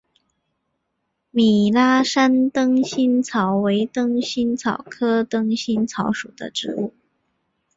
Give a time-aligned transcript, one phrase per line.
[1.29, 6.91] 米拉山灯心草为灯心草科灯心草属的植物。